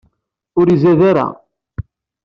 [0.59, 1.27] Ur izad ara.